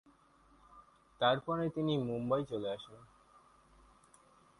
তারপরে 1.21 1.63
তিনি 1.69 1.93
মুম্বাই 2.09 2.41
চলে 2.45 2.67
আসেন। 2.69 2.99